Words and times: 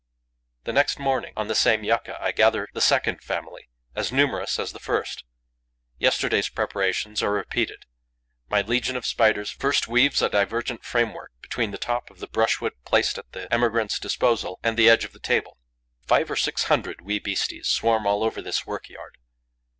The 0.63 0.73
next 0.73 0.97
morning, 0.97 1.31
on 1.37 1.47
the 1.47 1.53
same 1.53 1.83
yucca, 1.83 2.17
I 2.19 2.31
gather 2.31 2.67
the 2.73 2.81
second 2.81 3.21
family, 3.21 3.69
as 3.95 4.11
numerous 4.11 4.57
as 4.57 4.71
the 4.71 4.79
first. 4.79 5.25
Yesterday's 5.99 6.49
preparations 6.49 7.21
are 7.21 7.31
repeated. 7.31 7.85
My 8.49 8.61
legion 8.61 8.95
of 8.95 9.05
Spiders 9.05 9.51
first 9.51 9.87
weaves 9.87 10.23
a 10.23 10.27
divergent 10.31 10.83
framework 10.83 11.33
between 11.39 11.69
the 11.69 11.77
top 11.77 12.09
of 12.09 12.17
the 12.17 12.25
brushwood 12.25 12.73
placed 12.83 13.19
at 13.19 13.31
the 13.33 13.47
emigrants' 13.53 13.99
disposal 13.99 14.59
and 14.63 14.75
the 14.75 14.89
edge 14.89 15.05
of 15.05 15.13
the 15.13 15.19
table. 15.19 15.59
Five 16.07 16.31
or 16.31 16.35
six 16.35 16.63
hundred 16.63 17.01
wee 17.01 17.19
beasties 17.19 17.67
swarm 17.67 18.07
all 18.07 18.23
over 18.23 18.41
this 18.41 18.65
work 18.65 18.89
yard. 18.89 19.19